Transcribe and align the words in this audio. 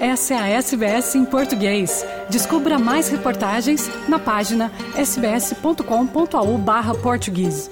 Essa 0.00 0.32
é 0.32 0.38
a 0.38 0.48
SBS 0.48 1.14
em 1.14 1.26
português. 1.26 2.06
Descubra 2.30 2.78
mais 2.78 3.10
reportagens 3.10 3.86
na 4.08 4.18
página 4.18 4.72
sbs.com.au 4.96 6.56
barra 6.56 6.94
português. 6.94 7.70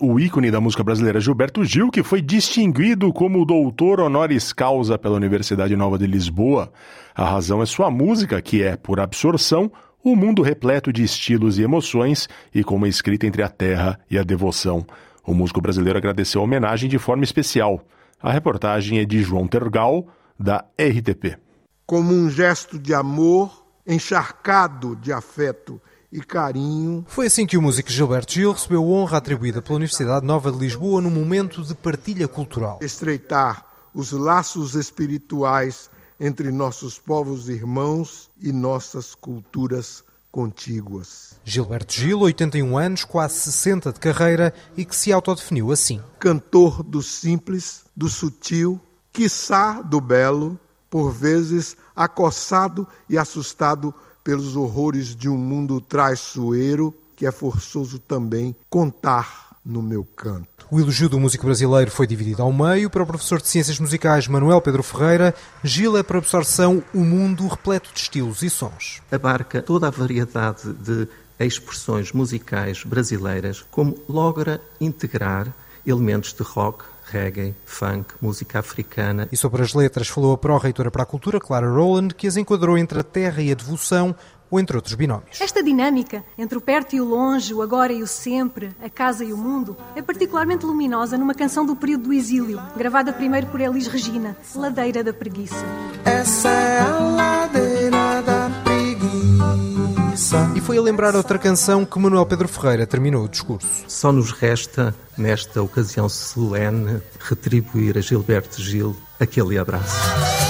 O 0.00 0.20
ícone 0.20 0.52
da 0.52 0.60
música 0.60 0.84
brasileira 0.84 1.18
Gilberto 1.18 1.64
Gil, 1.64 1.90
que 1.90 2.04
foi 2.04 2.22
distinguido 2.22 3.12
como 3.12 3.44
doutor 3.44 3.98
honoris 3.98 4.52
causa 4.52 4.96
pela 4.96 5.16
Universidade 5.16 5.74
Nova 5.74 5.98
de 5.98 6.06
Lisboa. 6.06 6.72
A 7.12 7.24
razão 7.24 7.60
é 7.60 7.66
sua 7.66 7.90
música, 7.90 8.40
que 8.40 8.62
é, 8.62 8.76
por 8.76 9.00
absorção, 9.00 9.68
um 10.04 10.14
mundo 10.14 10.42
repleto 10.42 10.92
de 10.92 11.02
estilos 11.02 11.58
e 11.58 11.64
emoções 11.64 12.28
e 12.54 12.62
com 12.62 12.76
uma 12.76 12.88
escrita 12.88 13.26
entre 13.26 13.42
a 13.42 13.48
terra 13.48 13.98
e 14.08 14.16
a 14.16 14.22
devoção. 14.22 14.86
O 15.26 15.34
músico 15.34 15.60
brasileiro 15.60 15.98
agradeceu 15.98 16.40
a 16.40 16.44
homenagem 16.44 16.88
de 16.88 17.00
forma 17.00 17.24
especial. 17.24 17.82
A 18.20 18.32
reportagem 18.32 18.98
é 18.98 19.04
de 19.04 19.22
João 19.22 19.46
Tergal, 19.46 20.06
da 20.38 20.64
RTP. 20.78 21.38
Como 21.84 22.12
um 22.12 22.30
gesto 22.30 22.78
de 22.78 22.94
amor, 22.94 23.66
encharcado 23.86 24.96
de 24.96 25.12
afeto 25.12 25.80
e 26.10 26.20
carinho. 26.20 27.04
Foi 27.08 27.26
assim 27.26 27.46
que 27.46 27.58
o 27.58 27.62
músico 27.62 27.90
Gilberto 27.90 28.32
Gil 28.32 28.52
recebeu 28.52 28.82
a 28.82 28.86
honra 28.86 29.18
atribuída 29.18 29.60
pela 29.60 29.76
Universidade 29.76 30.24
Nova 30.24 30.50
de 30.50 30.58
Lisboa 30.58 31.00
num 31.00 31.10
momento 31.10 31.62
de 31.62 31.74
partilha 31.74 32.26
cultural. 32.26 32.78
Estreitar 32.80 33.66
os 33.94 34.12
laços 34.12 34.74
espirituais 34.74 35.90
entre 36.18 36.50
nossos 36.50 36.98
povos 36.98 37.48
irmãos 37.48 38.30
e 38.40 38.50
nossas 38.50 39.14
culturas 39.14 40.02
contíguas. 40.36 41.40
Gilberto 41.42 41.94
Gil, 41.94 42.20
81 42.20 42.76
anos, 42.76 43.04
quase 43.04 43.36
60 43.36 43.90
de 43.90 43.98
carreira 43.98 44.52
e 44.76 44.84
que 44.84 44.94
se 44.94 45.10
autodefiniu 45.10 45.72
assim. 45.72 45.98
Cantor 46.18 46.82
do 46.82 47.02
simples, 47.02 47.86
do 47.96 48.06
sutil, 48.06 48.78
quiçá 49.10 49.80
do 49.80 49.98
belo, 49.98 50.60
por 50.90 51.10
vezes 51.10 51.74
acossado 51.96 52.86
e 53.08 53.16
assustado 53.16 53.94
pelos 54.22 54.56
horrores 54.56 55.16
de 55.16 55.26
um 55.26 55.38
mundo 55.38 55.80
traiçoeiro 55.80 56.94
que 57.16 57.24
é 57.24 57.32
forçoso 57.32 57.98
também 57.98 58.54
contar 58.68 59.45
no 59.66 59.82
meu 59.82 60.04
canto. 60.04 60.66
O 60.70 60.78
elogio 60.78 61.08
do 61.08 61.18
músico 61.18 61.44
brasileiro 61.44 61.90
foi 61.90 62.06
dividido 62.06 62.42
ao 62.42 62.52
meio. 62.52 62.88
Para 62.88 63.02
o 63.02 63.06
professor 63.06 63.40
de 63.40 63.48
Ciências 63.48 63.80
Musicais 63.80 64.28
Manuel 64.28 64.60
Pedro 64.60 64.82
Ferreira, 64.82 65.34
Gil 65.64 65.96
é 65.96 66.02
para 66.02 66.18
absorção 66.18 66.82
o 66.94 66.98
um 66.98 67.04
mundo 67.04 67.46
repleto 67.48 67.90
de 67.92 68.00
estilos 68.00 68.42
e 68.42 68.48
sons. 68.48 69.02
Abarca 69.10 69.60
toda 69.60 69.88
a 69.88 69.90
variedade 69.90 70.72
de 70.72 71.08
expressões 71.38 72.12
musicais 72.12 72.84
brasileiras, 72.84 73.64
como 73.70 73.98
logra 74.08 74.60
integrar 74.80 75.52
elementos 75.84 76.32
de 76.32 76.42
rock, 76.42 76.84
reggae, 77.04 77.54
funk, 77.64 78.14
música 78.20 78.58
africana. 78.58 79.28
E 79.30 79.36
sobre 79.36 79.62
as 79.62 79.74
letras 79.74 80.08
falou 80.08 80.32
a 80.32 80.38
pró-reitora 80.38 80.90
para 80.90 81.04
a 81.04 81.06
cultura, 81.06 81.38
Clara 81.38 81.68
Rowland, 81.68 82.14
que 82.14 82.26
as 82.26 82.36
enquadrou 82.36 82.76
entre 82.76 82.98
a 82.98 83.04
terra 83.04 83.40
e 83.42 83.52
a 83.52 83.54
devoção, 83.54 84.14
ou 84.50 84.60
entre 84.60 84.76
outros 84.76 84.94
binómios. 84.94 85.40
Esta 85.40 85.62
dinâmica 85.62 86.24
entre 86.38 86.56
o 86.58 86.60
perto 86.60 86.94
e 86.94 87.00
o 87.00 87.04
longe, 87.04 87.52
o 87.52 87.62
agora 87.62 87.92
e 87.92 88.02
o 88.02 88.06
sempre, 88.06 88.70
a 88.82 88.88
casa 88.88 89.24
e 89.24 89.32
o 89.32 89.36
mundo, 89.36 89.76
é 89.94 90.02
particularmente 90.02 90.64
luminosa 90.64 91.18
numa 91.18 91.34
canção 91.34 91.64
do 91.66 91.76
período 91.76 92.04
do 92.04 92.12
exílio, 92.12 92.60
gravada 92.76 93.12
primeiro 93.12 93.46
por 93.48 93.60
Elis 93.60 93.86
Regina, 93.86 94.36
Ladeira 94.54 95.02
da 95.02 95.12
Preguiça. 95.12 95.64
Essa 96.04 96.48
é 96.48 96.80
a 96.80 96.98
ladeira 96.98 98.22
da 98.22 98.50
preguiça. 98.64 100.52
E 100.54 100.60
foi 100.60 100.78
a 100.78 100.82
lembrar 100.82 101.14
outra 101.14 101.38
canção 101.38 101.84
que 101.84 101.98
Manuel 101.98 102.24
Pedro 102.26 102.48
Ferreira 102.48 102.86
terminou 102.86 103.24
o 103.24 103.28
discurso. 103.28 103.84
Só 103.86 104.10
nos 104.10 104.32
resta, 104.32 104.94
nesta 105.16 105.62
ocasião 105.62 106.08
solene, 106.08 107.02
retribuir 107.20 107.98
a 107.98 108.00
Gilberto 108.00 108.60
Gil 108.62 108.96
aquele 109.20 109.58
abraço. 109.58 110.45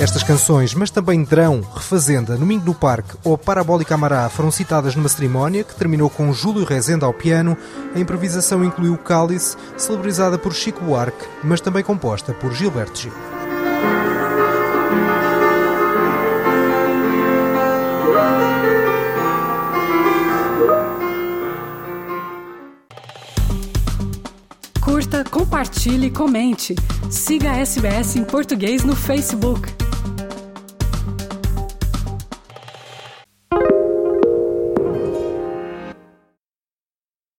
Estas 0.00 0.24
canções, 0.24 0.74
mas 0.74 0.90
também 0.90 1.22
Drão, 1.22 1.60
Refazenda, 1.72 2.36
Domingo 2.36 2.64
do 2.64 2.74
Parque 2.74 3.16
ou 3.22 3.38
Parabólica 3.38 3.94
Amará 3.94 4.28
foram 4.28 4.50
citadas 4.50 4.96
numa 4.96 5.08
cerimónia 5.08 5.62
que 5.62 5.74
terminou 5.74 6.10
com 6.10 6.32
Júlio 6.32 6.64
Rezende 6.64 7.04
ao 7.04 7.14
piano. 7.14 7.56
A 7.94 8.00
improvisação 8.00 8.64
incluiu 8.64 8.98
Cálice, 8.98 9.56
celebrizada 9.76 10.36
por 10.36 10.52
Chico 10.52 10.84
Buarque, 10.84 11.24
mas 11.44 11.60
também 11.60 11.84
composta 11.84 12.34
por 12.34 12.52
Gilberto 12.52 12.98
Gil. 13.02 13.12
Curta, 24.80 25.24
compartilhe, 25.30 26.10
comente. 26.10 26.74
Siga 27.08 27.52
a 27.52 27.58
SBS 27.58 28.16
em 28.16 28.24
português 28.24 28.82
no 28.82 28.96
Facebook. 28.96 29.83